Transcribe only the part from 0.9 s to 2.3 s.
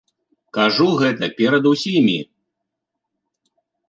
гэта перад усімі!